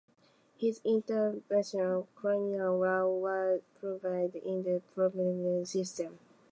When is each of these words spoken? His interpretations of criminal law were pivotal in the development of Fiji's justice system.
His 0.57 0.81
interpretations 0.83 1.75
of 1.83 2.15
criminal 2.15 2.79
law 2.79 3.07
were 3.19 3.61
pivotal 3.79 4.31
in 4.33 4.63
the 4.63 4.81
development 4.89 5.45
of 5.45 5.53
Fiji's 5.59 5.73
justice 5.73 5.91
system. 5.93 6.19